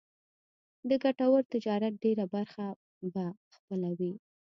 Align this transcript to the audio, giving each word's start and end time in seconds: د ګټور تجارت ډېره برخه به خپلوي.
د 0.89 0.91
ګټور 1.03 1.41
تجارت 1.53 1.93
ډېره 2.03 2.25
برخه 2.33 2.65
به 3.13 3.25
خپلوي. 3.55 4.13